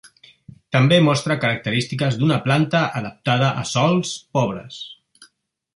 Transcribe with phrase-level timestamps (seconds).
[0.75, 4.81] També mostra característiques d'una planta adaptada a sòls pobres.